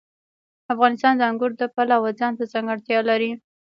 [0.73, 3.31] افغانستان د انګور د پلوه ځانته ځانګړتیا لري.